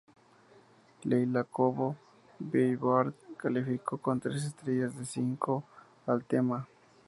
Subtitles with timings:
[1.03, 1.95] Leila Cobo
[2.39, 5.63] de "Billboard" calificó con tres estrellas de cinco
[6.07, 6.67] al tema.